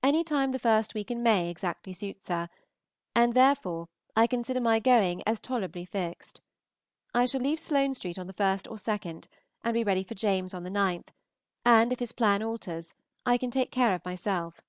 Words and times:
Any 0.00 0.22
time 0.22 0.52
the 0.52 0.60
first 0.60 0.94
week 0.94 1.10
in 1.10 1.24
May 1.24 1.50
exactly 1.50 1.92
suits 1.92 2.28
her, 2.28 2.48
and 3.16 3.34
therefore 3.34 3.88
I 4.14 4.28
consider 4.28 4.60
my 4.60 4.78
going 4.78 5.24
as 5.26 5.40
tolerably 5.40 5.84
fixed. 5.84 6.40
I 7.12 7.26
shall 7.26 7.40
leave 7.40 7.58
Sloane 7.58 7.92
Street 7.92 8.16
on 8.16 8.28
the 8.28 8.32
1st 8.32 8.70
or 8.70 8.76
2d, 8.76 9.26
and 9.64 9.74
be 9.74 9.82
ready 9.82 10.04
for 10.04 10.14
James 10.14 10.54
on 10.54 10.62
the 10.62 10.70
9th, 10.70 11.08
and, 11.64 11.92
if 11.92 11.98
his 11.98 12.12
plan 12.12 12.44
alters, 12.44 12.94
I 13.26 13.36
can 13.38 13.50
take 13.50 13.72
care 13.72 13.92
of 13.92 14.04
myself. 14.04 14.60